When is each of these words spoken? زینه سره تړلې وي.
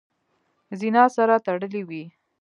زینه 0.79 1.03
سره 1.15 1.35
تړلې 1.45 1.81
وي. 1.89 2.03